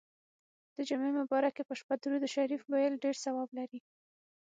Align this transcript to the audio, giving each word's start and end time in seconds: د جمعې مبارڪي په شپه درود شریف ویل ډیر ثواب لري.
د 0.75 0.77
جمعې 0.89 1.11
مبارڪي 1.19 1.61
په 1.65 1.73
شپه 1.79 1.95
درود 2.01 2.23
شریف 2.35 2.61
ویل 2.71 2.93
ډیر 3.03 3.15
ثواب 3.23 3.49
لري. 3.57 3.79